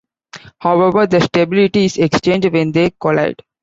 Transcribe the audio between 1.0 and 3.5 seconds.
their stability is exchanged when they collide.